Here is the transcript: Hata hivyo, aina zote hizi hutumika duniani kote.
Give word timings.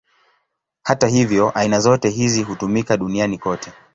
Hata 0.83 1.07
hivyo, 1.07 1.49
aina 1.55 1.79
zote 1.79 2.09
hizi 2.09 2.43
hutumika 2.43 2.97
duniani 2.97 3.37
kote. 3.37 3.73